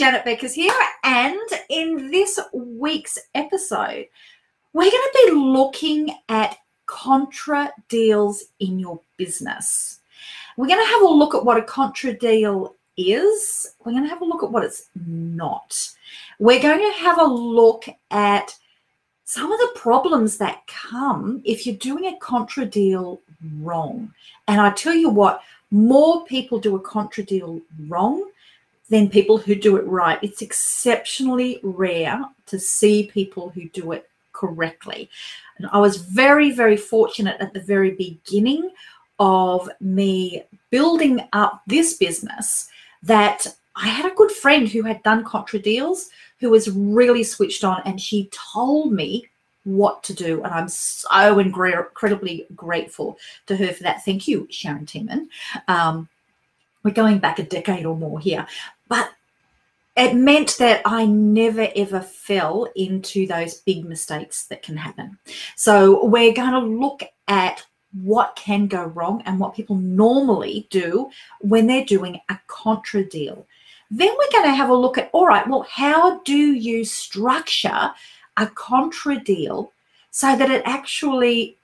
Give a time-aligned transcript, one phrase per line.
[0.00, 0.72] Janet Beckers here,
[1.04, 4.06] and in this week's episode,
[4.72, 10.00] we're going to be looking at contra deals in your business.
[10.56, 13.74] We're going to have a look at what a contra deal is.
[13.84, 15.90] We're going to have a look at what it's not.
[16.38, 18.56] We're going to have a look at
[19.26, 23.20] some of the problems that come if you're doing a contra deal
[23.58, 24.14] wrong.
[24.48, 28.30] And I tell you what, more people do a contra deal wrong
[28.90, 30.18] than people who do it right.
[30.20, 35.08] It's exceptionally rare to see people who do it correctly.
[35.58, 38.70] And I was very, very fortunate at the very beginning
[39.18, 42.68] of me building up this business
[43.02, 47.64] that I had a good friend who had done contra deals who was really switched
[47.64, 49.28] on and she told me
[49.64, 50.42] what to do.
[50.42, 54.04] And I'm so incredibly grateful to her for that.
[54.04, 55.28] Thank you, Sharon Tiemann.
[55.68, 56.08] Um,
[56.82, 58.46] we're going back a decade or more here.
[58.90, 59.10] But
[59.96, 65.18] it meant that I never ever fell into those big mistakes that can happen.
[65.56, 67.64] So we're going to look at
[68.02, 73.46] what can go wrong and what people normally do when they're doing a contra deal.
[73.90, 77.90] Then we're going to have a look at all right, well, how do you structure
[78.36, 79.72] a contra deal
[80.10, 81.56] so that it actually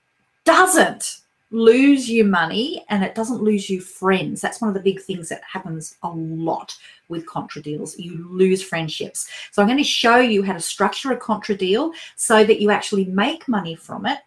[0.45, 4.41] doesn't lose you money and it doesn't lose you friends.
[4.41, 6.77] That's one of the big things that happens a lot
[7.09, 7.99] with contra deals.
[7.99, 9.29] You lose friendships.
[9.53, 12.71] So I'm going to show you how to structure a contra deal so that you
[12.71, 14.19] actually make money from it,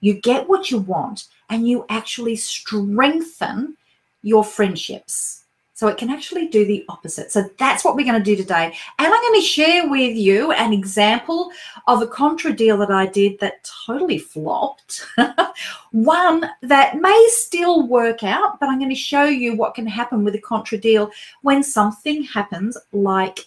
[0.00, 3.76] you get what you want, and you actually strengthen
[4.22, 5.45] your friendships.
[5.76, 7.30] So it can actually do the opposite.
[7.30, 8.74] So that's what we're going to do today.
[8.98, 11.52] And I'm going to share with you an example
[11.86, 15.04] of a contra deal that I did that totally flopped.
[15.92, 20.24] One that may still work out, but I'm going to show you what can happen
[20.24, 21.10] with a contra deal
[21.42, 23.40] when something happens like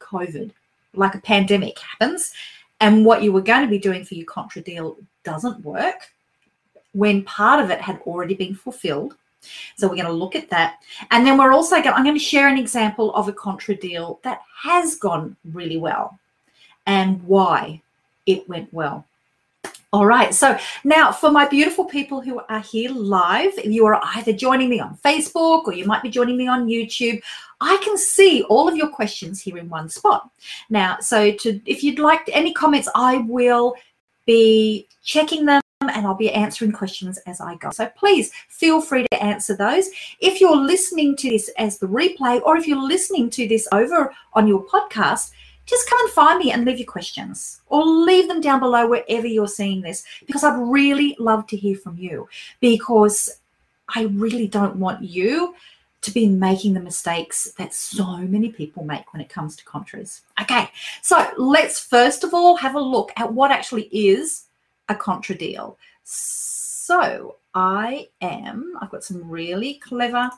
[0.00, 0.52] COVID,
[0.94, 2.32] like a pandemic happens,
[2.80, 6.10] and what you were going to be doing for your contra deal doesn't work
[6.92, 9.16] when part of it had already been fulfilled
[9.76, 10.82] so we're going to look at that.
[11.10, 14.20] And then we're also going, I'm going to share an example of a contra deal
[14.22, 16.18] that has gone really well
[16.86, 17.82] and why
[18.26, 19.06] it went well.
[19.92, 20.34] All right.
[20.34, 24.80] So now for my beautiful people who are here live, you are either joining me
[24.80, 27.22] on Facebook or you might be joining me on YouTube.
[27.60, 30.28] I can see all of your questions here in one spot.
[30.68, 33.76] Now, so to if you'd like any comments, I will
[34.26, 35.62] be checking them
[35.94, 37.70] and I'll be answering questions as I go.
[37.70, 39.88] So please feel free to answer those.
[40.20, 44.12] If you're listening to this as the replay, or if you're listening to this over
[44.34, 45.30] on your podcast,
[45.66, 49.26] just come and find me and leave your questions or leave them down below wherever
[49.26, 52.28] you're seeing this because I'd really love to hear from you
[52.60, 53.38] because
[53.94, 55.54] I really don't want you
[56.02, 60.20] to be making the mistakes that so many people make when it comes to contras.
[60.38, 60.68] Okay,
[61.00, 64.44] so let's first of all have a look at what actually is
[64.88, 65.78] a contra deal.
[66.04, 70.30] So I am, I've got some really clever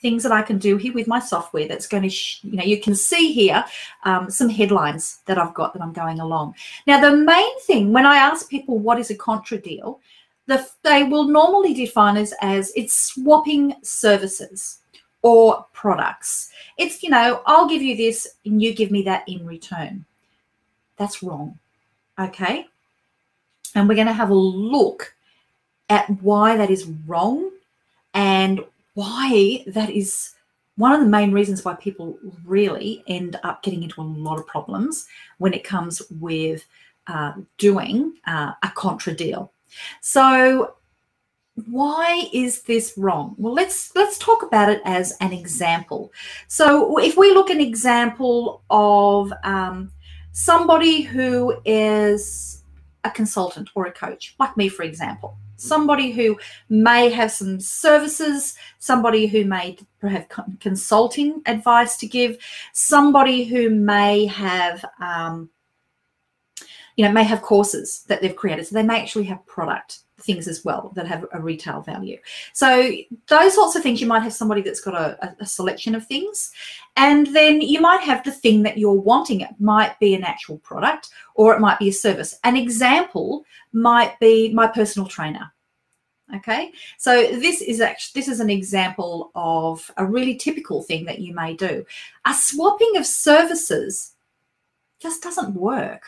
[0.00, 2.14] things that I can do here with my software that's going to,
[2.46, 3.64] you know, you can see here
[4.04, 6.54] um, some headlines that I've got that I'm going along.
[6.86, 10.00] Now, the main thing when I ask people what is a contra deal,
[10.46, 14.78] the, they will normally define as, as it's swapping services
[15.22, 16.52] or products.
[16.78, 20.04] It's, you know, I'll give you this and you give me that in return.
[20.96, 21.58] That's wrong.
[22.18, 22.68] Okay
[23.76, 25.14] and we're going to have a look
[25.88, 27.50] at why that is wrong
[28.14, 28.64] and
[28.94, 30.32] why that is
[30.76, 34.46] one of the main reasons why people really end up getting into a lot of
[34.46, 35.06] problems
[35.38, 36.64] when it comes with
[37.06, 39.52] uh, doing uh, a contra deal.
[40.00, 40.74] So
[41.70, 46.12] why is this wrong well let's let's talk about it as an example
[46.48, 49.90] so if we look an example of um,
[50.32, 52.55] somebody who is
[53.06, 55.36] a consultant or a coach, like me, for example.
[55.56, 60.28] Somebody who may have some services, somebody who may have
[60.60, 62.38] consulting advice to give,
[62.72, 65.48] somebody who may have, um,
[66.96, 68.66] you know, may have courses that they've created.
[68.66, 72.18] So they may actually have product things as well that have a retail value.
[72.52, 72.92] So
[73.28, 76.52] those sorts of things, you might have somebody that's got a, a, selection of things,
[76.96, 79.40] and then you might have the thing that you're wanting.
[79.42, 82.38] It might be an actual product, or it might be a service.
[82.44, 85.52] An example might be my personal trainer.
[86.34, 91.20] Okay, so this is actually this is an example of a really typical thing that
[91.20, 91.84] you may do.
[92.24, 94.14] A swapping of services
[94.98, 96.02] just doesn't work.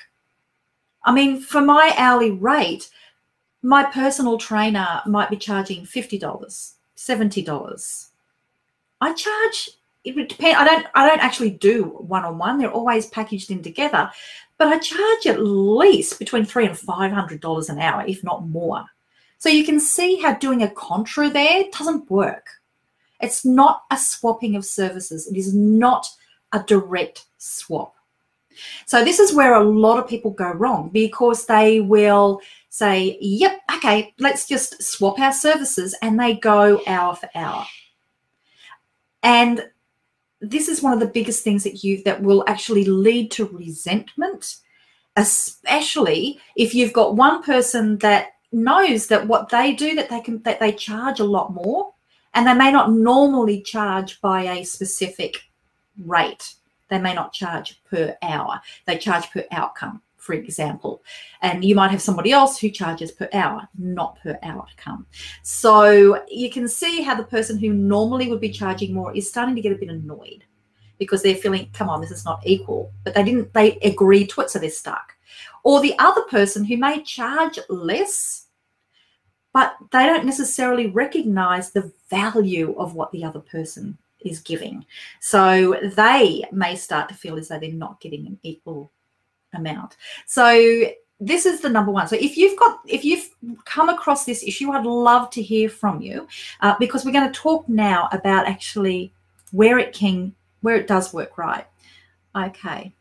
[1.05, 2.91] I mean, for my hourly rate,
[3.63, 8.09] my personal trainer might be charging $50, $70.
[9.01, 9.71] I charge
[10.05, 10.57] it would depend.
[10.57, 12.59] I don't I don't actually do one on one.
[12.59, 14.11] They're always packaged in together,
[14.57, 18.49] but I charge at least between three and five hundred dollars an hour, if not
[18.49, 18.87] more.
[19.39, 22.47] So you can see how doing a contra there doesn't work.
[23.21, 25.27] It's not a swapping of services.
[25.27, 26.09] It is not
[26.53, 27.95] a direct swap.
[28.87, 33.61] So this is where a lot of people go wrong because they will say, yep,
[33.76, 37.67] okay, let's just swap our services and they go hour for hour.
[39.23, 39.67] And
[40.41, 44.56] this is one of the biggest things that you that will actually lead to resentment,
[45.17, 50.41] especially if you've got one person that knows that what they do that they can
[50.43, 51.93] that they charge a lot more
[52.35, 55.43] and they may not normally charge by a specific
[56.05, 56.55] rate.
[56.88, 58.61] They may not charge per hour.
[58.87, 61.03] They charge per outcome for example.
[61.41, 65.07] And you might have somebody else who charges per hour not per outcome
[65.43, 69.57] so you can see how the person who normally would be charging more is starting
[69.57, 70.45] to get a bit annoyed
[70.99, 72.93] because they're feeling come on this is not equal.
[73.05, 75.15] But they didn't they agreed to it so they're stuck.
[75.65, 78.49] Or the other person who may charge less,
[79.55, 84.85] but they don't necessarily recognize the value of what the other person is giving.
[85.21, 88.93] So they may start to feel as though they're not getting an equal
[89.55, 89.97] amount.
[90.27, 90.85] So
[91.21, 92.06] this is the number one.
[92.06, 93.29] So if you've got, if you've
[93.65, 96.29] come across this issue, I'd love to hear from you
[96.61, 99.12] uh, because we're going to talk now about actually
[99.53, 101.67] where it can, where it does work right.
[102.37, 102.93] Okay.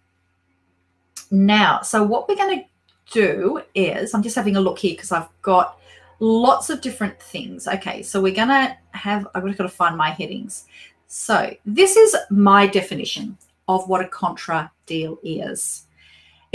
[1.29, 2.65] Now, so what we're going to
[3.11, 5.77] do is, I'm just having a look here because I've got
[6.19, 7.67] lots of different things.
[7.67, 10.65] Okay, so we're going to have, I've got to find my headings.
[11.07, 15.86] So this is my definition of what a contra deal is.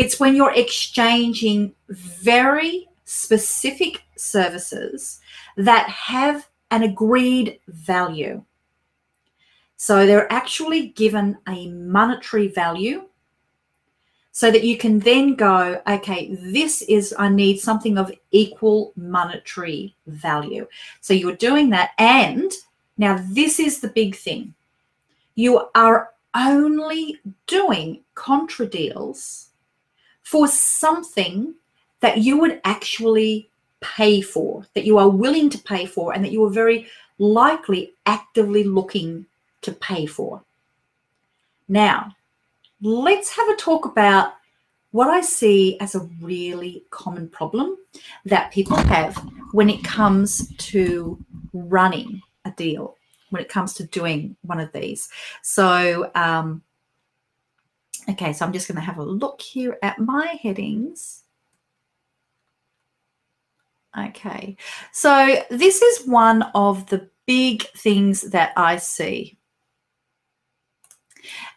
[0.02, 5.20] It's when you're exchanging very specific services
[5.56, 8.42] that have an agreed value.
[9.76, 13.04] So they're actually given a monetary value
[14.32, 19.94] so that you can then go, okay, this is, I need something of equal monetary
[20.08, 20.66] value.
[21.00, 21.90] So you're doing that.
[21.98, 22.50] And
[22.98, 24.54] now this is the big thing
[25.36, 29.50] you are only doing contra deals
[30.32, 31.54] for something
[32.00, 33.50] that you would actually
[33.82, 36.86] pay for, that you are willing to pay for, and that you are very
[37.18, 39.26] likely actively looking
[39.60, 40.42] to pay for.
[41.68, 42.16] Now,
[42.80, 44.32] let's have a talk about
[44.92, 47.76] what I see as a really common problem
[48.24, 49.14] that people have
[49.52, 52.96] when it comes to running a deal,
[53.28, 55.10] when it comes to doing one of these.
[55.42, 56.62] So, um,
[58.08, 61.24] okay, so I'm just going to have a look here at my headings.
[63.98, 64.56] Okay,
[64.92, 69.38] so this is one of the big things that I see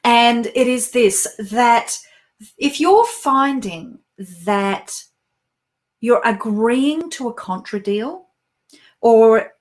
[0.06, 1.98] and it is this that
[2.58, 3.98] if you're finding
[4.46, 5.04] that
[6.00, 8.28] you're agreeing to a contra deal
[9.02, 9.52] or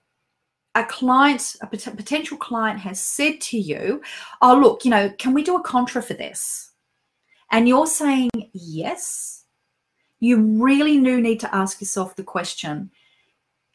[0.74, 4.02] a client, a potential client has said to you,
[4.42, 6.72] Oh, look, you know, can we do a contra for this?
[7.54, 9.44] And you're saying yes,
[10.18, 12.90] you really do need to ask yourself the question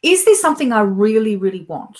[0.03, 1.97] Is this something I really, really want?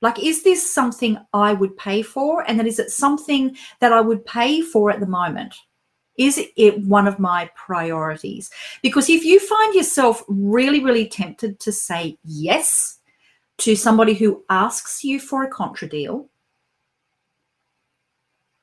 [0.00, 2.48] Like, is this something I would pay for?
[2.48, 5.54] And then is it something that I would pay for at the moment?
[6.16, 8.48] Is it one of my priorities?
[8.82, 12.98] Because if you find yourself really, really tempted to say yes
[13.58, 16.29] to somebody who asks you for a contra deal,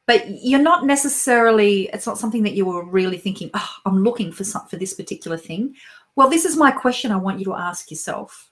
[0.08, 4.32] but you're not necessarily, it's not something that you were really thinking, oh, I'm looking
[4.32, 5.76] for some, for this particular thing.
[6.16, 8.50] Well, this is my question I want you to ask yourself.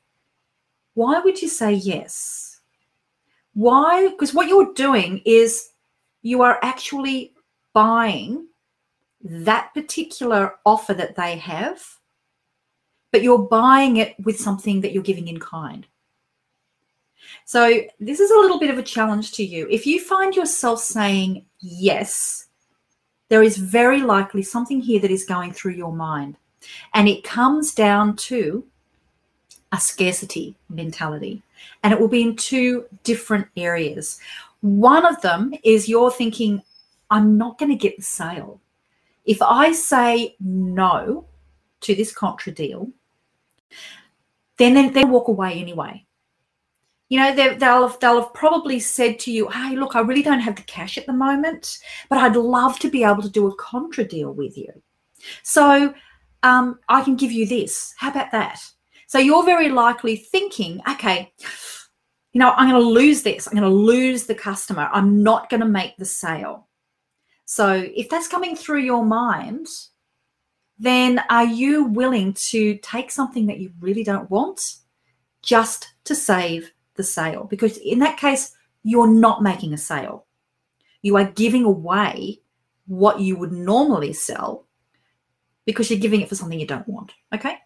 [0.93, 2.59] Why would you say yes?
[3.53, 4.09] Why?
[4.09, 5.69] Because what you're doing is
[6.21, 7.33] you are actually
[7.73, 8.47] buying
[9.21, 11.81] that particular offer that they have,
[13.11, 15.87] but you're buying it with something that you're giving in kind.
[17.45, 19.67] So, this is a little bit of a challenge to you.
[19.69, 22.47] If you find yourself saying yes,
[23.29, 26.37] there is very likely something here that is going through your mind.
[26.93, 28.65] And it comes down to
[29.71, 31.41] a scarcity mentality.
[31.83, 34.19] And it will be in two different areas.
[34.61, 36.61] One of them is you're thinking,
[37.09, 38.59] I'm not going to get the sale.
[39.25, 41.25] If I say no
[41.81, 42.89] to this contra deal,
[44.57, 46.04] then they walk away anyway.
[47.09, 50.39] You know, they'll have, they'll have probably said to you, hey, look, I really don't
[50.39, 51.77] have the cash at the moment,
[52.09, 54.71] but I'd love to be able to do a contra deal with you.
[55.43, 55.93] So
[56.41, 57.93] um, I can give you this.
[57.97, 58.59] How about that?
[59.07, 61.31] So you're very likely thinking, okay,
[62.33, 63.47] you know, I'm going to lose this.
[63.47, 64.89] I'm going to lose the customer.
[64.91, 66.67] I'm not going to make the sale.
[67.45, 69.67] So if that's coming through your mind,
[70.77, 74.77] then are you willing to take something that you really don't want
[75.43, 77.45] just to save the sale?
[77.45, 80.25] Because in that case, you're not making a sale.
[81.01, 82.41] You are giving away
[82.87, 84.65] what you would normally sell
[85.65, 87.13] because you're giving it for something you don't want.
[87.33, 87.57] Okay.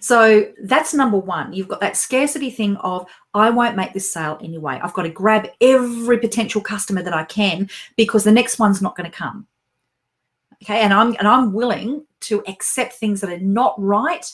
[0.00, 1.52] So that's number one.
[1.52, 4.80] You've got that scarcity thing of, I won't make this sale anyway.
[4.82, 8.96] I've got to grab every potential customer that I can because the next one's not
[8.96, 9.46] going to come.
[10.64, 10.80] Okay.
[10.80, 14.28] And I'm, and I'm willing to accept things that are not right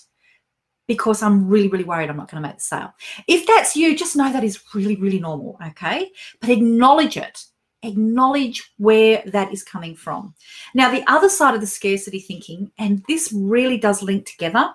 [0.87, 2.95] because I'm really, really worried I'm not going to make the sale.
[3.27, 5.59] If that's you, just know that is really, really normal.
[5.69, 6.11] Okay.
[6.41, 7.45] But acknowledge it.
[7.83, 10.35] Acknowledge where that is coming from.
[10.75, 14.71] Now, the other side of the scarcity thinking, and this really does link together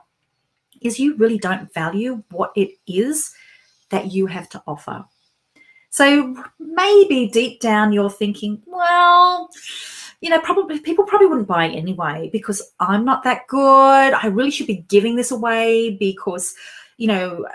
[0.82, 3.34] is you really don't value what it is
[3.90, 5.06] that you have to offer.
[5.90, 9.50] So maybe deep down you're thinking, well,
[10.22, 14.14] you know, probably people probably wouldn't buy it anyway because I'm not that good.
[14.14, 16.54] I really should be giving this away because,
[16.98, 17.48] you know,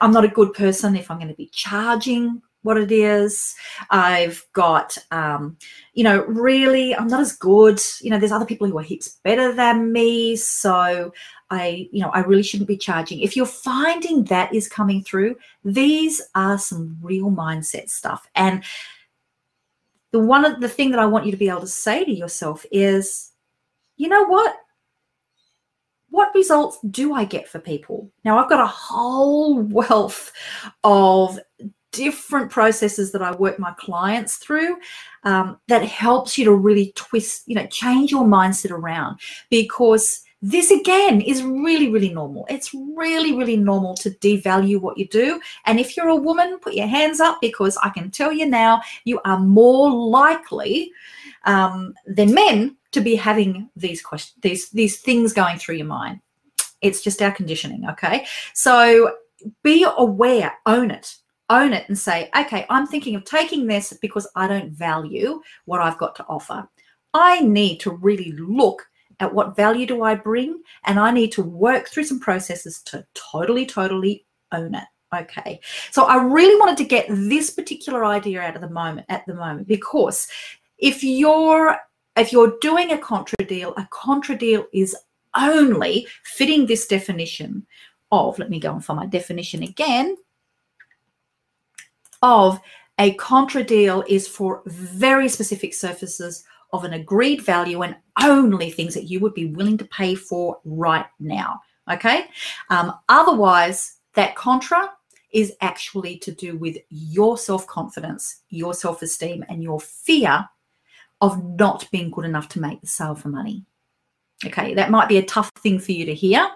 [0.00, 3.54] I'm not a good person if I'm going to be charging what it is.
[3.90, 5.56] I've got, um,
[5.92, 7.80] you know, really, I'm not as good.
[8.00, 10.34] You know, there's other people who are heaps better than me.
[10.34, 11.12] So
[11.50, 13.20] I, you know, I really shouldn't be charging.
[13.20, 18.26] If you're finding that is coming through, these are some real mindset stuff.
[18.34, 18.64] And
[20.10, 22.12] the one of the thing that I want you to be able to say to
[22.12, 23.32] yourself is,
[23.96, 24.56] you know what?
[26.08, 28.10] What results do I get for people?
[28.24, 30.32] Now, I've got a whole wealth
[30.82, 31.38] of
[31.94, 34.76] different processes that I work my clients through
[35.24, 39.20] um, that helps you to really twist, you know, change your mindset around
[39.50, 42.44] because this again is really, really normal.
[42.50, 45.40] It's really, really normal to devalue what you do.
[45.64, 48.82] And if you're a woman, put your hands up because I can tell you now,
[49.04, 50.92] you are more likely
[51.44, 56.20] um, than men to be having these questions, these these things going through your mind.
[56.82, 58.26] It's just our conditioning, okay?
[58.52, 59.16] So
[59.62, 61.16] be aware, own it,
[61.50, 65.80] own it, and say, okay, I'm thinking of taking this because I don't value what
[65.80, 66.68] I've got to offer.
[67.12, 68.86] I need to really look
[69.20, 73.06] at what value do I bring, and I need to work through some processes to
[73.14, 74.84] totally, totally own it.
[75.14, 75.60] Okay.
[75.92, 79.34] So I really wanted to get this particular idea out of the moment at the
[79.34, 80.26] moment because
[80.78, 81.78] if you're
[82.16, 84.96] if you're doing a contra deal, a contra deal is
[85.36, 87.66] only fitting this definition
[88.12, 90.16] of, let me go and find my definition again,
[92.24, 92.58] of
[92.98, 98.94] a contra deal is for very specific surfaces of an agreed value and only things
[98.94, 101.60] that you would be willing to pay for right now.
[101.92, 102.24] Okay.
[102.70, 104.90] Um, otherwise, that contra
[105.32, 110.48] is actually to do with your self confidence, your self esteem, and your fear
[111.20, 113.66] of not being good enough to make the sale for money.
[114.46, 114.72] Okay.
[114.72, 116.48] That might be a tough thing for you to hear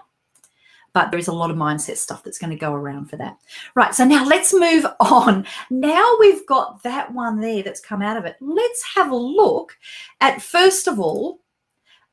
[0.93, 3.37] but there is a lot of mindset stuff that's going to go around for that.
[3.75, 5.45] Right, so now let's move on.
[5.69, 8.35] Now we've got that one there that's come out of it.
[8.39, 9.77] Let's have a look
[10.21, 11.39] at, first of all,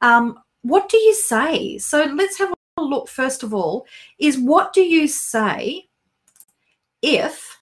[0.00, 1.78] um, what do you say?
[1.78, 3.87] So let's have a look, first of all,
[4.18, 5.88] is what do you say
[7.02, 7.61] if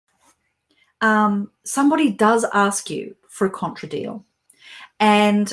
[1.01, 4.25] um, somebody does ask you for a contra deal?
[5.01, 5.53] And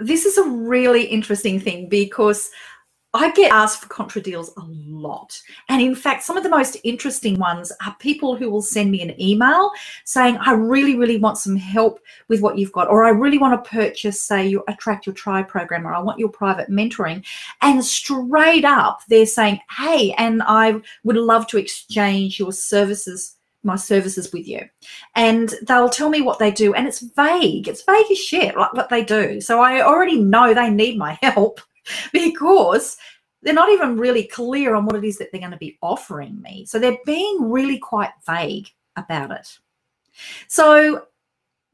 [0.00, 2.50] this is a really interesting thing because
[3.14, 5.40] I get asked for contra deals a lot.
[5.70, 9.00] And in fact, some of the most interesting ones are people who will send me
[9.00, 9.70] an email
[10.04, 13.64] saying, I really, really want some help with what you've got, or I really want
[13.64, 17.24] to purchase, say, your Attract Your Tribe program, or I want your private mentoring.
[17.62, 23.74] And straight up, they're saying, Hey, and I would love to exchange your services my
[23.76, 24.60] services with you
[25.16, 28.72] and they'll tell me what they do and it's vague it's vague as shit like
[28.72, 31.60] what they do so i already know they need my help
[32.12, 32.96] because
[33.42, 36.40] they're not even really clear on what it is that they're going to be offering
[36.42, 36.66] me.
[36.66, 39.58] So they're being really quite vague about it.
[40.48, 41.06] So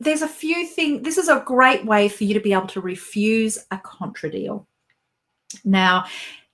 [0.00, 1.02] there's a few things.
[1.02, 4.66] This is a great way for you to be able to refuse a contra deal.
[5.64, 6.04] Now,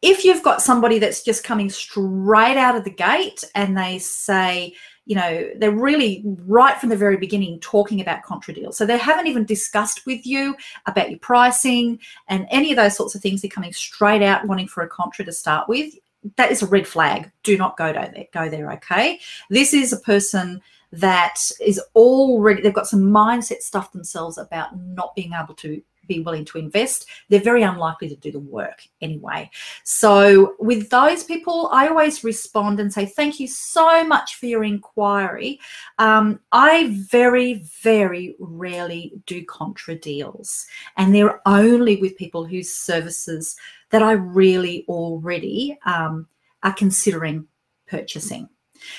[0.03, 4.75] if you've got somebody that's just coming straight out of the gate and they say,
[5.07, 8.77] you know, they're really right from the very beginning talking about contra deals.
[8.77, 10.55] So they haven't even discussed with you
[10.87, 13.43] about your pricing and any of those sorts of things.
[13.43, 15.95] They're coming straight out wanting for a contra to start with.
[16.37, 17.31] That is a red flag.
[17.43, 18.27] Do not go there.
[18.33, 18.71] Go there.
[18.73, 19.21] Okay.
[19.49, 20.61] This is a person
[20.93, 25.81] that is already they've got some mindset stuff themselves about not being able to
[26.11, 29.49] be willing to invest, they're very unlikely to do the work anyway.
[29.85, 34.65] So, with those people, I always respond and say, Thank you so much for your
[34.65, 35.61] inquiry.
[35.99, 43.57] Um, I very, very rarely do contra deals, and they're only with people whose services
[43.91, 46.27] that I really already um,
[46.63, 47.47] are considering
[47.87, 48.49] purchasing.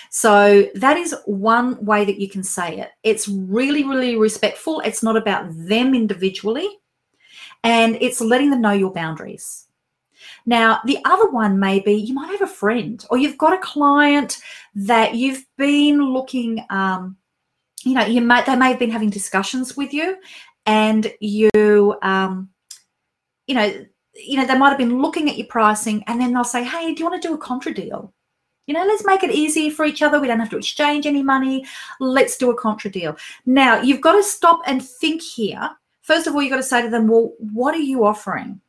[0.09, 2.91] So that is one way that you can say it.
[3.03, 4.79] It's really, really respectful.
[4.81, 6.67] It's not about them individually,
[7.63, 9.67] and it's letting them know your boundaries.
[10.45, 13.57] Now, the other one may be you might have a friend or you've got a
[13.59, 14.39] client
[14.75, 17.17] that you've been looking, um,
[17.83, 20.17] you know, you might they may have been having discussions with you,
[20.65, 22.49] and you, um,
[23.47, 26.43] you know, you know, they might have been looking at your pricing, and then they'll
[26.43, 28.13] say, "Hey, do you want to do a contra deal?"
[28.67, 30.19] You know, let's make it easy for each other.
[30.19, 31.65] We don't have to exchange any money.
[31.99, 33.17] Let's do a contra deal.
[33.45, 35.69] Now, you've got to stop and think here.
[36.01, 38.61] First of all, you've got to say to them, well, what are you offering?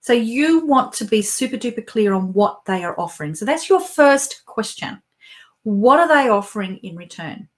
[0.00, 3.34] So you want to be super duper clear on what they are offering.
[3.34, 5.02] So that's your first question.
[5.64, 7.48] What are they offering in return?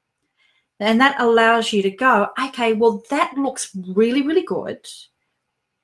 [0.80, 4.87] And that allows you to go, okay, well, that looks really, really good.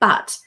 [0.01, 0.39] But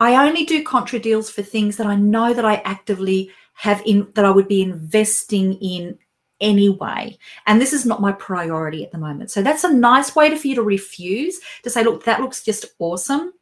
[0.00, 4.10] I only do contra deals for things that I know that I actively have in
[4.14, 5.98] that I would be investing in
[6.40, 7.18] anyway.
[7.46, 9.30] And this is not my priority at the moment.
[9.30, 12.66] So that's a nice way for you to refuse to say, look, that looks just
[12.78, 13.32] awesome.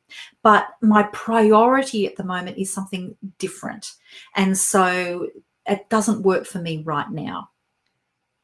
[0.42, 3.92] But my priority at the moment is something different.
[4.36, 5.28] And so
[5.66, 7.48] it doesn't work for me right now.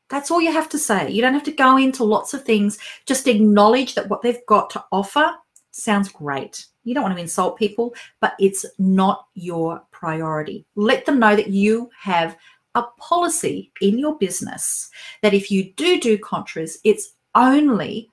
[0.09, 1.11] That's all you have to say.
[1.11, 2.79] You don't have to go into lots of things.
[3.07, 5.35] Just acknowledge that what they've got to offer
[5.71, 6.65] sounds great.
[6.85, 10.65] You don't want to insult people, but it's not your priority.
[10.77, 12.37] Let them know that you have
[12.79, 14.89] a policy in your business
[15.23, 18.09] that if you do do contras, it's only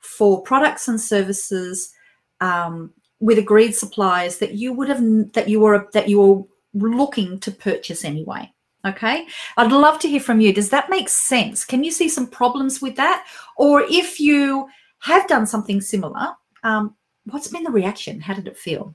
[0.00, 1.92] for products and services
[2.40, 7.38] um, with agreed suppliers that you would have that you were that you were looking
[7.40, 8.50] to purchase anyway.
[8.86, 10.52] Okay, I'd love to hear from you.
[10.52, 11.64] Does that make sense?
[11.64, 13.26] Can you see some problems with that?
[13.56, 14.68] Or if you
[15.00, 16.28] have done something similar,
[16.62, 18.20] um, what's been the reaction?
[18.20, 18.94] How did it feel?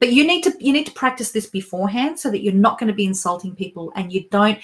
[0.00, 2.88] But you need to you need to practice this beforehand so that you're not going
[2.88, 4.58] to be insulting people and you don't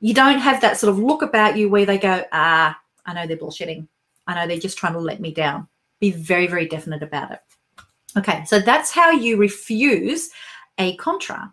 [0.00, 3.26] you don't have that sort of look about you where they go, ah, I know
[3.26, 3.86] they're bullshitting.
[4.26, 5.68] I know they're just trying to let me down.
[6.00, 7.38] Be very, very definite about it.
[8.16, 10.30] Okay, so that's how you refuse
[10.78, 11.52] a contra.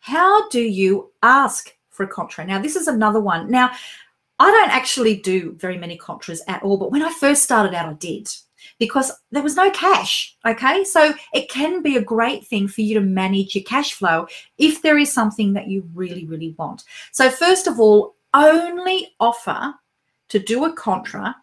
[0.00, 2.44] How do you ask for a contra?
[2.44, 3.50] Now, this is another one.
[3.50, 3.70] Now,
[4.40, 7.88] I don't actually do very many contras at all, but when I first started out,
[7.88, 8.28] I did
[8.78, 10.36] because there was no cash.
[10.46, 10.84] Okay.
[10.84, 14.82] So it can be a great thing for you to manage your cash flow if
[14.82, 16.84] there is something that you really, really want.
[17.12, 19.74] So, first of all, only offer
[20.28, 21.34] to do a contra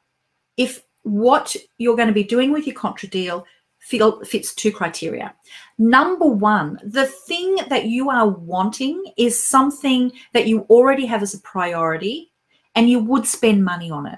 [0.58, 3.46] if what you're going to be doing with your contra deal
[3.80, 5.34] fits two criteria.
[5.78, 11.36] Number one, the thing that you are wanting is something that you already have as
[11.36, 12.32] a priority
[12.74, 14.18] and you would spend money on it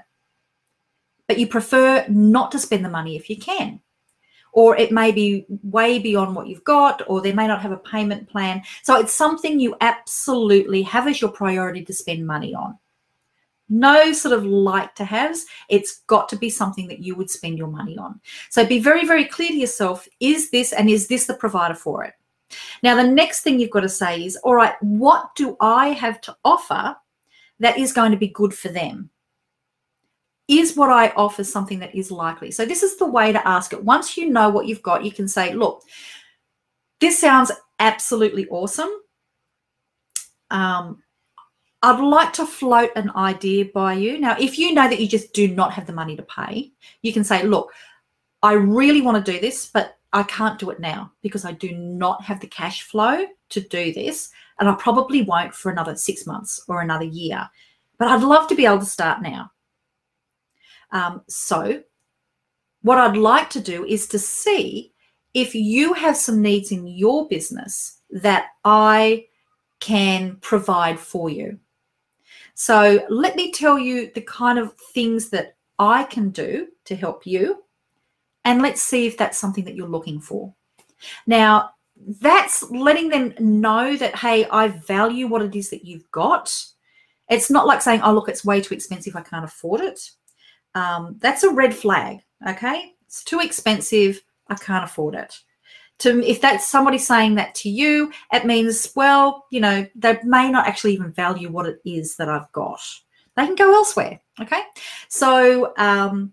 [1.28, 3.80] but you prefer not to spend the money if you can.
[4.52, 7.76] Or it may be way beyond what you've got, or they may not have a
[7.76, 8.62] payment plan.
[8.82, 12.78] So it's something you absolutely have as your priority to spend money on.
[13.68, 15.44] No sort of like to haves.
[15.68, 18.20] It's got to be something that you would spend your money on.
[18.48, 22.02] So be very, very clear to yourself is this and is this the provider for
[22.04, 22.14] it?
[22.82, 26.22] Now, the next thing you've got to say is, all right, what do I have
[26.22, 26.96] to offer
[27.60, 29.10] that is going to be good for them?
[30.48, 32.50] Is what I offer something that is likely?
[32.50, 33.84] So, this is the way to ask it.
[33.84, 35.82] Once you know what you've got, you can say, look,
[37.00, 38.90] this sounds absolutely awesome.
[40.50, 41.02] Um,
[41.82, 44.18] I'd like to float an idea by you.
[44.18, 47.12] Now, if you know that you just do not have the money to pay, you
[47.12, 47.72] can say, look,
[48.42, 51.72] I really want to do this, but I can't do it now because I do
[51.72, 54.30] not have the cash flow to do this.
[54.58, 57.48] And I probably won't for another six months or another year.
[57.98, 59.52] But I'd love to be able to start now.
[60.90, 61.82] Um, so,
[62.82, 64.92] what I'd like to do is to see
[65.34, 69.26] if you have some needs in your business that I
[69.80, 71.58] can provide for you.
[72.54, 77.26] So, let me tell you the kind of things that I can do to help
[77.26, 77.64] you.
[78.44, 80.54] And let's see if that's something that you're looking for.
[81.26, 81.70] Now,
[82.20, 86.54] that's letting them know that, hey, I value what it is that you've got.
[87.28, 89.16] It's not like saying, oh, look, it's way too expensive.
[89.16, 90.10] I can't afford it
[90.74, 92.20] um, that's a red flag.
[92.48, 94.22] Okay, it's too expensive.
[94.48, 95.38] I can't afford it.
[96.00, 100.50] To if that's somebody saying that to you, it means well, you know, they may
[100.50, 102.80] not actually even value what it is that I've got.
[103.36, 104.20] They can go elsewhere.
[104.40, 104.62] Okay,
[105.08, 106.32] so um,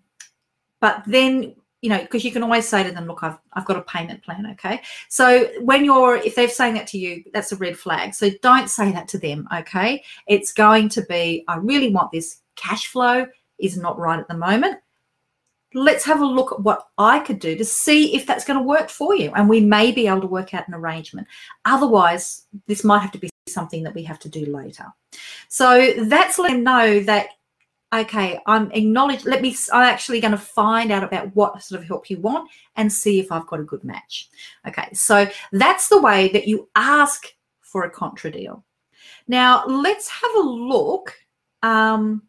[0.80, 3.76] but then you know, because you can always say to them, look, I've, I've got
[3.76, 4.44] a payment plan.
[4.52, 4.80] Okay.
[5.08, 8.12] So when you're, if they're saying that to you, that's a red flag.
[8.12, 9.46] So don't say that to them.
[9.54, 10.02] Okay.
[10.26, 13.26] It's going to be, I really want this cash flow
[13.58, 14.78] is not right at the moment.
[15.74, 18.64] Let's have a look at what I could do to see if that's going to
[18.64, 19.32] work for you.
[19.34, 21.26] And we may be able to work out an arrangement.
[21.64, 24.86] Otherwise, this might have to be something that we have to do later.
[25.48, 27.28] So that's let them know that
[27.94, 29.24] okay, I'm acknowledge.
[29.24, 29.56] Let me.
[29.72, 33.20] I'm actually going to find out about what sort of help you want and see
[33.20, 34.28] if I've got a good match.
[34.66, 37.26] Okay, so that's the way that you ask
[37.60, 38.64] for a contra deal.
[39.28, 41.14] Now let's have a look
[41.62, 42.22] um,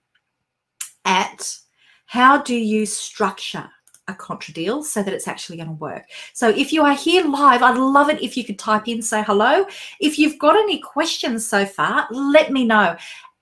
[1.08, 1.58] at
[2.06, 3.68] how do you structure
[4.08, 6.06] a contra deal so that it's actually going to work.
[6.34, 9.24] So if you are here live, I'd love it if you could type in, say
[9.24, 9.66] hello.
[10.00, 12.96] If you've got any questions so far, let me know.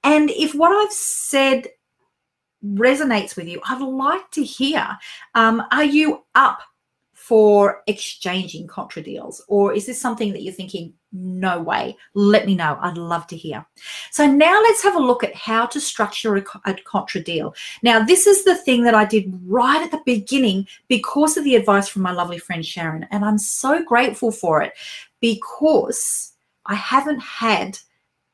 [0.03, 1.67] And if what I've said
[2.63, 4.97] resonates with you, I'd like to hear.
[5.35, 6.61] Um, are you up
[7.13, 9.43] for exchanging contra deals?
[9.47, 11.97] Or is this something that you're thinking, no way?
[12.13, 12.77] Let me know.
[12.81, 13.65] I'd love to hear.
[14.11, 17.55] So now let's have a look at how to structure a, a contra deal.
[17.81, 21.55] Now, this is the thing that I did right at the beginning because of the
[21.55, 23.07] advice from my lovely friend Sharon.
[23.11, 24.73] And I'm so grateful for it
[25.21, 26.33] because
[26.65, 27.77] I haven't had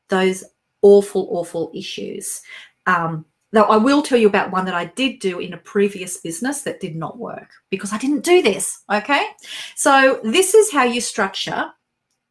[0.08, 0.44] those
[0.82, 2.42] awful, awful issues.
[2.86, 6.16] Um, Though I will tell you about one that I did do in a previous
[6.16, 8.82] business that did not work because I didn't do this.
[8.90, 9.26] Okay.
[9.76, 11.70] So this is how you structure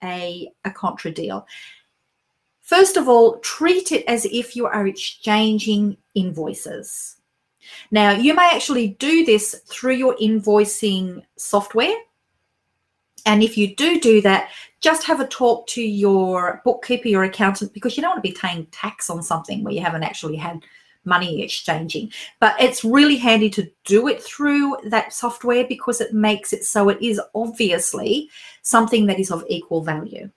[0.03, 1.45] a, a contra deal.
[2.61, 7.17] First of all, treat it as if you are exchanging invoices.
[7.91, 11.95] Now, you may actually do this through your invoicing software.
[13.25, 17.73] And if you do do that, just have a talk to your bookkeeper, your accountant,
[17.73, 20.63] because you don't want to be paying tax on something where you haven't actually had
[21.05, 22.11] money exchanging.
[22.39, 26.89] But it's really handy to do it through that software because it makes it so
[26.89, 28.29] it is obviously
[28.61, 30.29] something that is of equal value.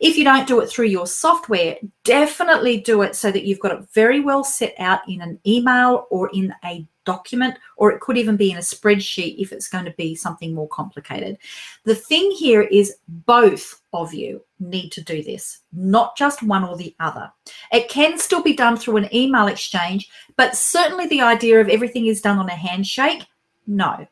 [0.00, 3.72] If you don't do it through your software, definitely do it so that you've got
[3.72, 8.18] it very well set out in an email or in a document, or it could
[8.18, 11.38] even be in a spreadsheet if it's going to be something more complicated.
[11.84, 16.76] The thing here is both of you need to do this, not just one or
[16.76, 17.30] the other.
[17.72, 22.06] It can still be done through an email exchange, but certainly the idea of everything
[22.06, 23.26] is done on a handshake,
[23.66, 24.06] no.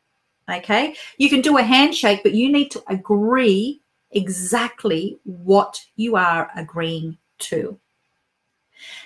[0.49, 6.49] Okay, you can do a handshake, but you need to agree exactly what you are
[6.55, 7.79] agreeing to.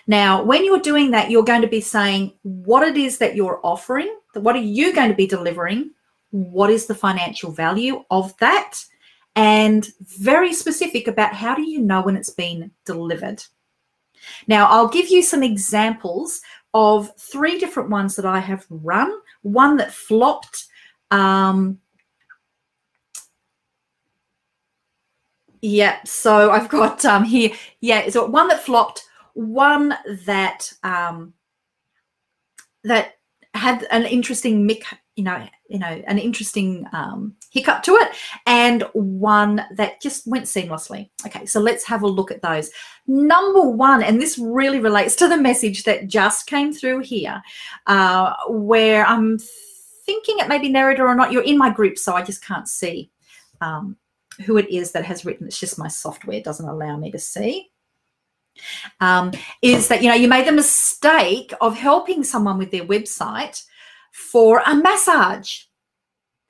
[0.07, 3.59] Now, when you're doing that, you're going to be saying what it is that you're
[3.63, 5.91] offering, what are you going to be delivering,
[6.31, 8.83] what is the financial value of that,
[9.35, 13.43] and very specific about how do you know when it's been delivered.
[14.47, 16.41] Now, I'll give you some examples
[16.73, 19.11] of three different ones that I have run.
[19.43, 20.65] One that flopped.
[21.11, 21.79] Um,
[25.61, 29.93] yeah, so I've got um, here, yeah, so one that flopped, one
[30.25, 31.33] that um,
[32.83, 33.15] that
[33.53, 34.83] had an interesting mic,
[35.15, 38.09] you know, you know, an interesting um, hiccup to it,
[38.45, 41.09] and one that just went seamlessly.
[41.25, 42.71] Okay, so let's have a look at those.
[43.07, 47.41] Number one, and this really relates to the message that just came through here,
[47.87, 49.37] uh, where I'm
[50.05, 51.31] thinking it may be narrator or not.
[51.31, 53.11] You're in my group, so I just can't see
[53.61, 53.97] um,
[54.45, 55.47] who it is that has written.
[55.47, 57.71] It's just my software doesn't allow me to see
[58.99, 63.63] um, is that you know you made the mistake of helping someone with their website
[64.11, 65.63] for a massage.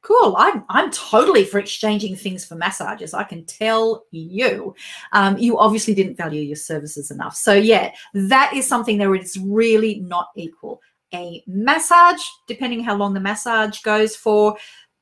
[0.01, 0.35] Cool.
[0.37, 4.75] I'm i'm totally for exchanging things for massages i can tell you.
[5.13, 7.35] Um, you obviously didn't value your services enough.
[7.35, 10.79] So yeah that is something that is really not equal.
[11.13, 14.57] A massage depending how long the massage goes for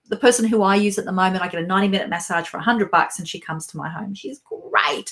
[0.07, 2.57] the person who i use at the moment i get a 90 minute massage for
[2.57, 4.13] 100 bucks and she comes to my home.
[4.13, 5.11] She's great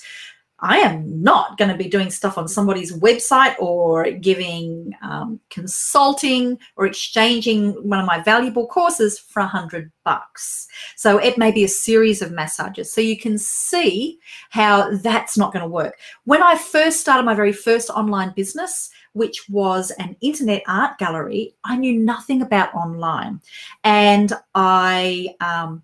[0.62, 6.60] I am not going to be doing stuff on somebody's website or giving um, consulting
[6.76, 10.68] or exchanging one of my valuable courses for a hundred bucks.
[10.96, 12.94] So it may be a series of massages.
[12.94, 14.20] So you can see
[14.52, 15.98] how that's not going to work.
[16.26, 21.56] When I first started my very first online business, which was an internet art gallery,
[21.64, 23.42] I knew nothing about online,
[23.84, 25.84] and I um,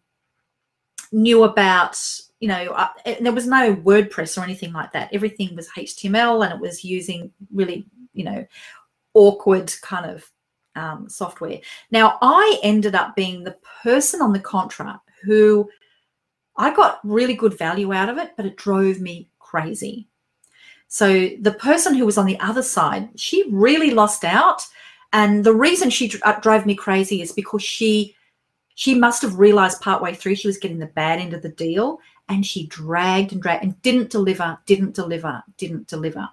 [1.12, 2.00] knew about
[2.40, 5.10] you know, uh, there was no WordPress or anything like that.
[5.12, 8.46] Everything was HTML and it was using really, you know,
[9.16, 10.32] awkward kind of
[10.76, 11.60] um, software.
[11.90, 15.68] Now, I ended up being the person on the contract who
[16.56, 20.08] I got really good value out of it, but it drove me crazy.
[20.88, 24.62] So the person who was on the other side, she really lost out.
[25.12, 28.14] And the reason she uh, drove me crazy is because she
[28.76, 32.00] She must have realized partway through she was getting the bad end of the deal
[32.30, 36.28] and she dragged and dragged and didn't deliver, didn't deliver, didn't deliver.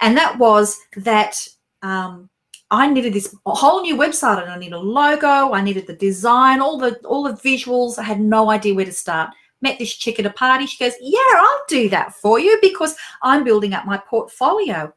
[0.00, 1.46] And that was that
[1.82, 2.28] um,
[2.70, 6.60] I needed this whole new website and I needed a logo, I needed the design,
[6.60, 7.98] all the all the visuals.
[7.98, 9.30] I had no idea where to start.
[9.62, 10.66] Met this chick at a party.
[10.66, 14.92] She goes, Yeah, I'll do that for you because I'm building up my portfolio.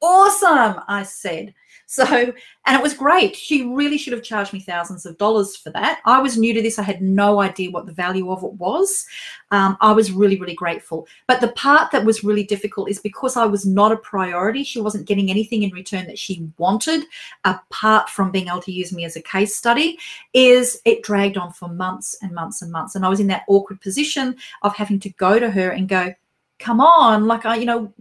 [0.00, 1.54] Awesome, I said.
[1.90, 3.34] So, and it was great.
[3.34, 6.00] She really should have charged me thousands of dollars for that.
[6.04, 6.78] I was new to this.
[6.78, 9.04] I had no idea what the value of it was.
[9.50, 11.08] Um, I was really, really grateful.
[11.26, 14.80] But the part that was really difficult is because I was not a priority, she
[14.80, 17.06] wasn't getting anything in return that she wanted,
[17.44, 19.98] apart from being able to use me as a case study,
[20.32, 22.94] is it dragged on for months and months and months.
[22.94, 26.14] And I was in that awkward position of having to go to her and go,
[26.60, 27.92] come on, like I, you know,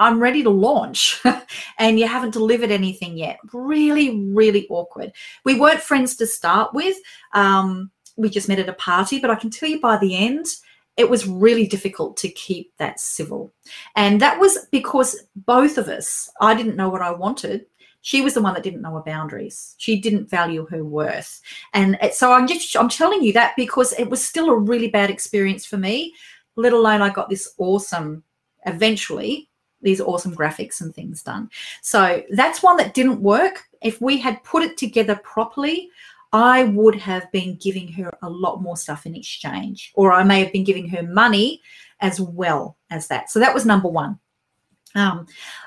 [0.00, 1.22] I'm ready to launch
[1.78, 3.38] and you haven't delivered anything yet.
[3.52, 5.12] Really, really awkward.
[5.44, 6.96] We weren't friends to start with.
[7.34, 10.46] Um, we just met at a party, but I can tell you by the end,
[10.96, 13.52] it was really difficult to keep that civil.
[13.94, 17.66] And that was because both of us, I didn't know what I wanted.
[18.00, 19.74] She was the one that didn't know her boundaries.
[19.76, 21.42] She didn't value her worth.
[21.74, 25.10] And so I'm just I'm telling you that because it was still a really bad
[25.10, 26.14] experience for me,
[26.56, 28.24] let alone I got this awesome
[28.64, 29.49] eventually
[29.82, 31.50] these awesome graphics and things done.
[31.82, 33.68] So that's one that didn't work.
[33.82, 35.90] If we had put it together properly,
[36.32, 40.42] I would have been giving her a lot more stuff in exchange, or I may
[40.42, 41.60] have been giving her money
[42.00, 43.30] as well as that.
[43.30, 44.18] So that was number one.
[44.96, 45.26] Um,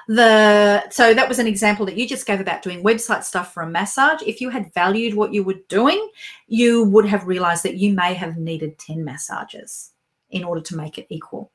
[0.10, 3.64] the so that was an example that you just gave about doing website stuff for
[3.64, 4.22] a massage.
[4.22, 6.10] If you had valued what you were doing,
[6.48, 9.92] you would have realized that you may have needed 10 massages
[10.30, 11.53] in order to make it equal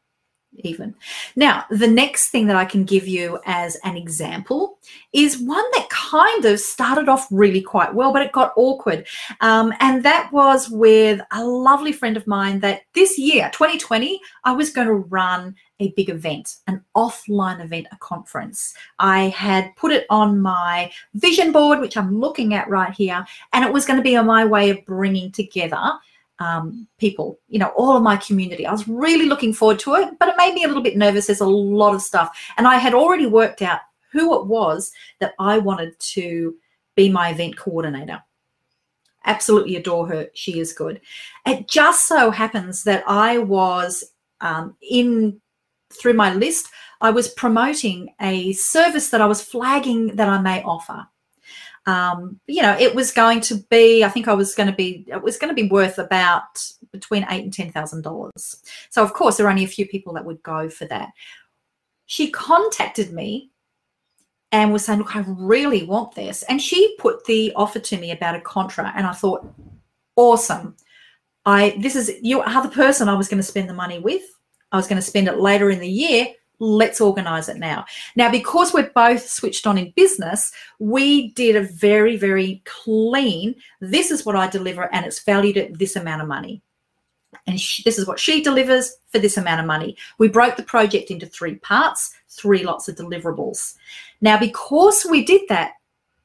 [0.57, 0.95] even.
[1.37, 4.79] Now, the next thing that I can give you as an example
[5.13, 9.07] is one that kind of started off really quite well, but it got awkward.
[9.41, 14.53] Um, and that was with a lovely friend of mine that this year, 2020, I
[14.53, 18.75] was going to run a big event, an offline event, a conference.
[18.99, 23.65] I had put it on my vision board, which I'm looking at right here, and
[23.65, 25.93] it was going to be on my way of bringing together
[26.39, 28.67] um, people, you know, all of my community.
[28.67, 31.27] I was really looking forward to it, but it made me a little bit nervous.
[31.27, 32.39] There's a lot of stuff.
[32.57, 33.81] And I had already worked out
[34.13, 36.55] who it was that I wanted to
[36.95, 38.23] be my event coordinator.
[39.25, 40.29] Absolutely adore her.
[40.35, 41.01] She is good.
[41.47, 44.05] It just so happens that I was
[44.41, 45.41] um, in
[45.91, 46.69] through my list,
[47.01, 51.07] I was promoting a service that I was flagging that I may offer
[51.89, 55.07] um, you know, it was going to be, I think I was going to be,
[55.09, 58.63] it was going to be worth about between eight and ten thousand dollars.
[58.91, 61.09] So of course, there are only a few people that would go for that.
[62.05, 63.53] She contacted me
[64.53, 68.11] and was saying, "Look, I really want this," and she put the offer to me
[68.11, 69.47] about a contract, and I thought,
[70.15, 70.77] "Awesome!
[71.47, 74.25] I this is you are the person I was going to spend the money with.
[74.73, 76.27] I was going to spend it later in the year."
[76.59, 77.85] Let's organize it now.
[78.17, 84.11] Now, because we're both switched on in business, we did a very, very clean, this
[84.11, 86.63] is what I deliver and it's valued at this amount of money.
[87.47, 89.97] And she, this is what she delivers for this amount of money.
[90.19, 93.75] We broke the project into three parts, three lots of deliverables.
[94.21, 95.73] Now, because we did that,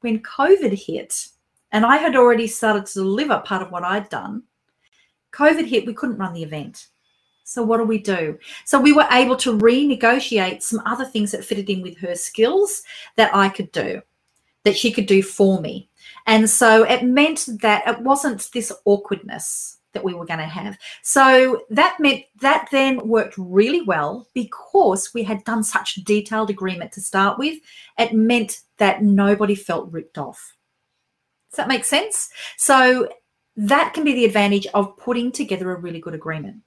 [0.00, 1.28] when COVID hit,
[1.72, 4.42] and I had already started to deliver part of what I'd done,
[5.32, 6.88] COVID hit, we couldn't run the event.
[7.44, 8.38] So what do we do?
[8.64, 12.82] So we were able to renegotiate some other things that fitted in with her skills
[13.16, 14.00] that I could do,
[14.64, 15.88] that she could do for me.
[16.26, 20.76] And so it meant that it wasn't this awkwardness that we were going to have.
[21.02, 26.50] So that meant that then worked really well because we had done such a detailed
[26.50, 27.58] agreement to start with.
[27.98, 30.56] It meant that nobody felt ripped off.
[31.50, 32.30] Does that make sense?
[32.56, 33.08] So
[33.56, 36.63] that can be the advantage of putting together a really good agreement.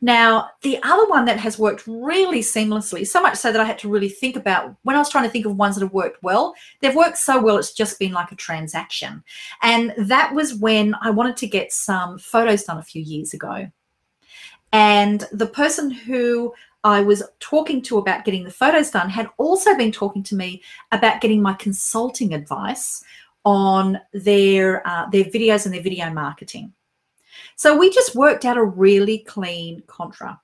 [0.00, 3.78] Now, the other one that has worked really seamlessly, so much so that I had
[3.80, 6.22] to really think about when I was trying to think of ones that have worked
[6.22, 9.22] well, they've worked so well, it's just been like a transaction.
[9.62, 13.70] And that was when I wanted to get some photos done a few years ago.
[14.72, 19.74] And the person who I was talking to about getting the photos done had also
[19.76, 23.02] been talking to me about getting my consulting advice
[23.44, 26.72] on their uh, their videos and their video marketing.
[27.56, 30.40] So we just worked out a really clean contra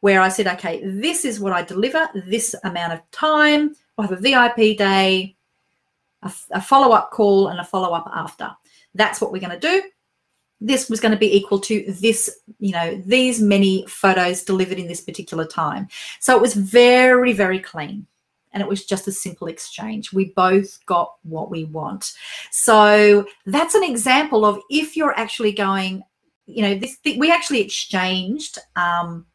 [0.00, 3.74] where I said, okay, this is what I deliver, this amount of time.
[3.96, 5.36] We'll have a VIP day,
[6.22, 8.50] a, a follow up call, and a follow up after.
[8.94, 9.82] That's what we're going to do.
[10.62, 14.88] This was going to be equal to this, you know, these many photos delivered in
[14.88, 15.88] this particular time.
[16.18, 18.06] So it was very, very clean.
[18.52, 20.12] and it was just a simple exchange.
[20.12, 22.12] We both got what we want.
[22.50, 26.02] So that's an example of if you're actually going,
[26.50, 29.26] you know, this we actually exchanged um,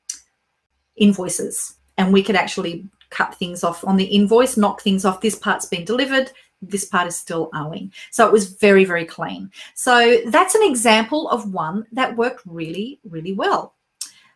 [0.95, 5.21] invoices, and we could actually cut things off on the invoice, knock things off.
[5.21, 6.31] This part's been delivered.
[6.61, 7.91] This part is still owing.
[8.11, 9.51] So it was very, very clean.
[9.75, 13.75] So that's an example of one that worked really, really well.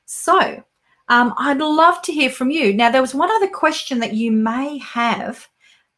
[0.06, 0.64] So
[1.08, 2.74] um, I'd love to hear from you.
[2.74, 5.48] Now, there was one other question that you may have.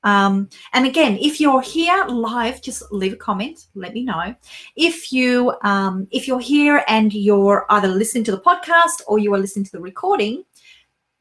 [0.03, 3.67] Um, and again, if you're here live, just leave a comment.
[3.75, 4.35] Let me know.
[4.75, 9.33] If you um, if you're here and you're either listening to the podcast or you
[9.33, 10.43] are listening to the recording,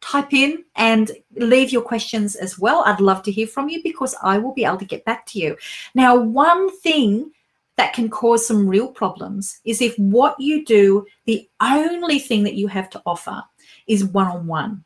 [0.01, 2.83] type in and leave your questions as well.
[2.87, 5.39] I'd love to hear from you because I will be able to get back to
[5.39, 5.57] you.
[5.95, 7.33] Now, one thing
[7.77, 12.55] that can cause some real problems is if what you do, the only thing that
[12.55, 13.43] you have to offer
[13.87, 14.85] is one on one.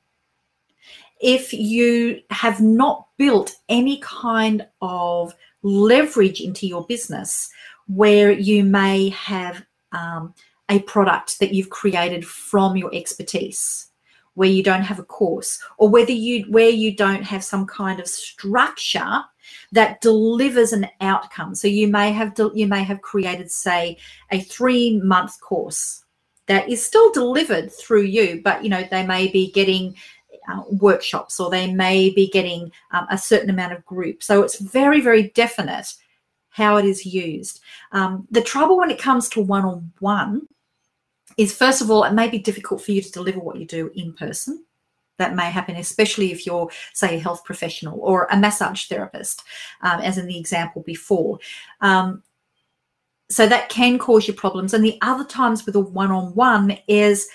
[1.24, 7.50] If you have not built any kind of leverage into your business
[7.86, 10.34] where you may have um,
[10.68, 13.88] a product that you've created from your expertise
[14.34, 18.00] where you don't have a course or whether you where you don't have some kind
[18.00, 19.22] of structure
[19.72, 21.54] that delivers an outcome.
[21.54, 23.96] So you may have you may have created say
[24.30, 26.04] a 3 month course
[26.46, 29.94] that is still delivered through you, but you know they may be getting
[30.48, 34.22] uh, workshops or they may be getting um, a certain amount of group.
[34.22, 35.94] So it's very, very definite
[36.50, 37.60] how it is used.
[37.92, 40.46] Um, the trouble when it comes to one on one
[41.36, 43.90] is, first of all, it may be difficult for you to deliver what you do
[43.94, 44.64] in person.
[45.18, 49.42] That may happen, especially if you're, say, a health professional or a massage therapist,
[49.80, 51.38] um, as in the example before.
[51.80, 52.22] Um,
[53.30, 57.28] so that can cause you problems and the other times with a one-on-one is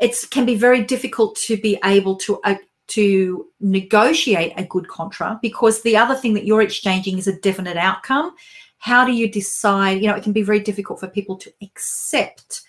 [0.00, 2.56] it can be very difficult to be able to uh,
[2.88, 7.76] to negotiate a good contra because the other thing that you're exchanging is a definite
[7.76, 8.34] outcome
[8.78, 12.62] how do you decide you know it can be very difficult for people to accept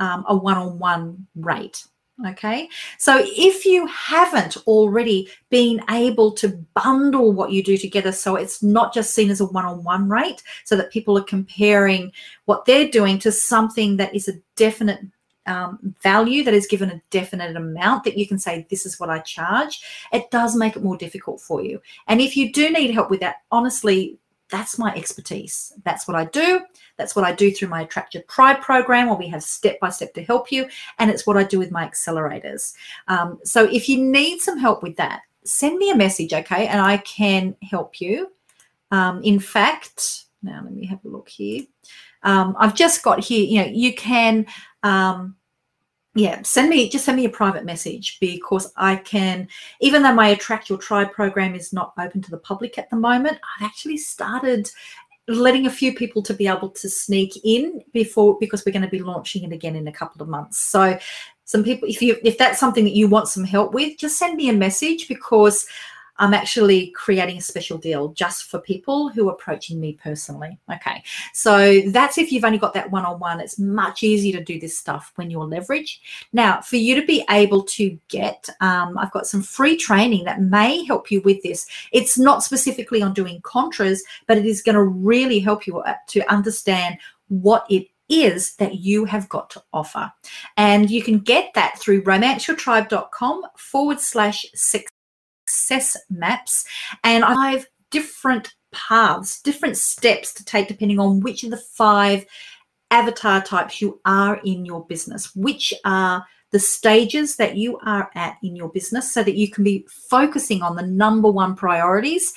[0.00, 1.84] um, a one-on-one rate
[2.26, 2.68] Okay.
[2.98, 8.60] So if you haven't already been able to bundle what you do together so it's
[8.60, 12.10] not just seen as a one on one rate, so that people are comparing
[12.46, 15.00] what they're doing to something that is a definite
[15.48, 19.10] um, value that is given a definite amount that you can say, this is what
[19.10, 19.80] I charge,
[20.12, 21.80] it does make it more difficult for you.
[22.06, 24.18] And if you do need help with that, honestly,
[24.50, 25.72] that's my expertise.
[25.84, 26.60] That's what I do.
[26.96, 29.90] That's what I do through my Attract Your Tribe program, where we have step by
[29.90, 30.68] step to help you.
[30.98, 32.74] And it's what I do with my accelerators.
[33.08, 36.66] Um, so if you need some help with that, send me a message, okay?
[36.66, 38.32] And I can help you.
[38.90, 41.64] Um, in fact, now let me have a look here.
[42.22, 44.46] Um, I've just got here, you know, you can
[44.82, 45.36] um,
[46.14, 49.48] yeah, send me just send me a private message because I can,
[49.80, 52.96] even though my Attract Your Tribe program is not open to the public at the
[52.96, 54.70] moment, I've actually started
[55.28, 58.88] letting a few people to be able to sneak in before because we're going to
[58.88, 60.58] be launching it again in a couple of months.
[60.58, 60.98] So
[61.44, 64.36] some people if you if that's something that you want some help with, just send
[64.36, 65.66] me a message because
[66.18, 70.58] I'm actually creating a special deal just for people who are approaching me personally.
[70.72, 71.02] Okay.
[71.32, 73.40] So that's if you've only got that one on one.
[73.40, 76.00] It's much easier to do this stuff when you're leverage.
[76.32, 80.40] Now, for you to be able to get, um, I've got some free training that
[80.40, 81.66] may help you with this.
[81.92, 85.94] It's not specifically on doing contras, but it is going to really help you uh,
[86.08, 90.10] to understand what it is that you have got to offer.
[90.56, 94.90] And you can get that through romanceyourtribe.com forward slash six
[95.58, 96.64] success maps
[97.04, 102.26] and I have different paths, different steps to take depending on which of the five
[102.90, 108.38] avatar types you are in your business, which are the stages that you are at
[108.42, 112.32] in your business so that you can be focusing on the number one priorities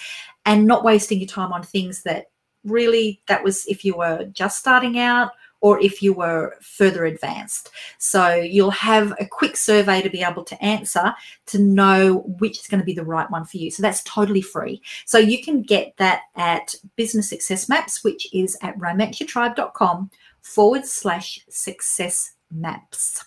[0.46, 2.26] and not wasting your time on things that
[2.64, 7.70] really that was if you were just starting out or if you were further advanced.
[7.98, 11.14] So you'll have a quick survey to be able to answer
[11.48, 13.72] to know which is going to be the right one for you.
[13.72, 14.82] So that's totally free.
[15.06, 20.10] So you can get that at Business Success Maps, which is at romanceyourtribe.com
[20.42, 23.24] forward slash success maps.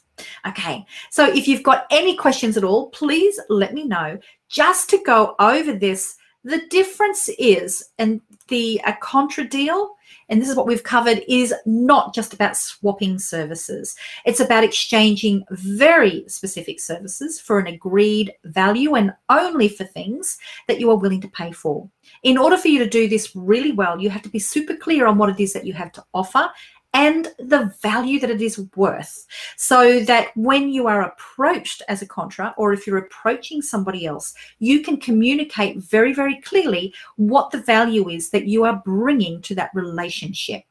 [0.47, 4.19] Okay, so if you've got any questions at all, please let me know.
[4.49, 9.97] Just to go over this, the difference is, and the a contra deal
[10.29, 13.97] and this is what we've covered, is not just about swapping services.
[14.25, 20.81] It's about exchanging very specific services for an agreed value and only for things that
[20.81, 21.89] you are willing to pay for.
[22.23, 25.07] In order for you to do this really well, you have to be super clear
[25.07, 26.49] on what it is that you have to offer
[26.95, 29.27] and the value that it is worth.
[29.57, 34.35] So that when you are approached as a contra or if you're approaching somebody else
[34.59, 39.55] you can communicate very very clearly what the value is that you are bringing to
[39.55, 40.63] that relationship.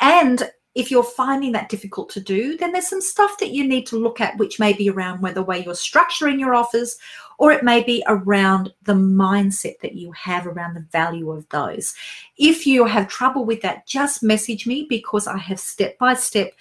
[0.00, 3.86] And if you're finding that difficult to do, then there's some stuff that you need
[3.86, 6.98] to look at, which may be around whether the way you're structuring your offers,
[7.42, 11.92] or it may be around the mindset that you have around the value of those.
[12.38, 16.52] If you have trouble with that, just message me because I have step by step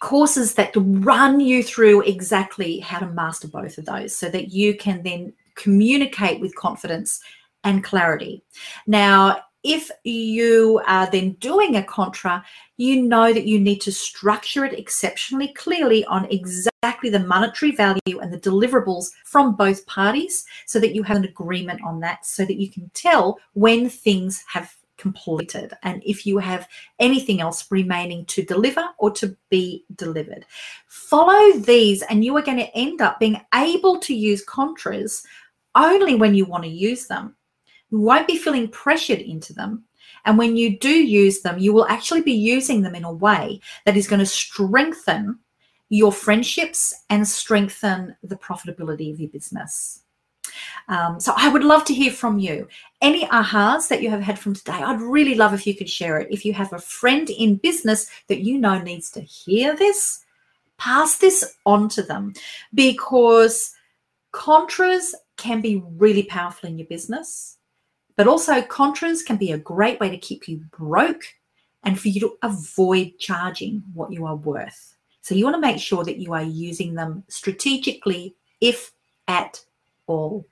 [0.00, 4.76] courses that run you through exactly how to master both of those so that you
[4.76, 7.20] can then communicate with confidence
[7.62, 8.42] and clarity.
[8.88, 12.44] Now, if you are then doing a contra,
[12.76, 18.18] you know that you need to structure it exceptionally clearly on exactly the monetary value
[18.20, 22.44] and the deliverables from both parties so that you have an agreement on that so
[22.44, 28.24] that you can tell when things have completed and if you have anything else remaining
[28.26, 30.44] to deliver or to be delivered.
[30.86, 35.24] Follow these and you are going to end up being able to use contras
[35.74, 37.34] only when you want to use them
[37.92, 39.84] you won't be feeling pressured into them.
[40.24, 43.60] And when you do use them, you will actually be using them in a way
[43.84, 45.38] that is going to strengthen
[45.90, 50.02] your friendships and strengthen the profitability of your business.
[50.88, 52.66] Um, so I would love to hear from you.
[53.00, 56.18] Any ahas that you have had from today, I'd really love if you could share
[56.18, 56.28] it.
[56.30, 60.24] If you have a friend in business that you know needs to hear this,
[60.78, 62.32] pass this on to them
[62.74, 63.74] because
[64.32, 67.58] contras can be really powerful in your business.
[68.16, 71.24] But also, contras can be a great way to keep you broke
[71.84, 74.96] and for you to avoid charging what you are worth.
[75.22, 78.92] So, you want to make sure that you are using them strategically, if
[79.28, 79.64] at
[80.06, 80.46] all.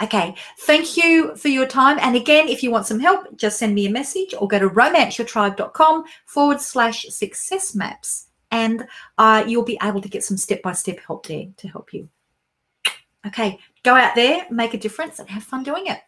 [0.00, 1.98] Okay, thank you for your time.
[2.00, 4.68] And again, if you want some help, just send me a message or go to
[4.68, 8.28] romanceyourtribe.com forward slash success maps.
[8.50, 8.86] And
[9.18, 12.08] uh, you'll be able to get some step by step help there to help you.
[13.26, 16.00] Okay, go out there, make a difference, and have fun doing it.